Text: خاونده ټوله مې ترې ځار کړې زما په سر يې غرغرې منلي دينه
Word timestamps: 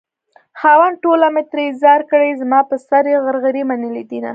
خاونده 0.59 1.01
ټوله 1.03 1.27
مې 1.33 1.43
ترې 1.51 1.65
ځار 1.81 2.01
کړې 2.11 2.29
زما 2.41 2.59
په 2.69 2.75
سر 2.87 3.05
يې 3.11 3.17
غرغرې 3.25 3.63
منلي 3.69 4.03
دينه 4.11 4.29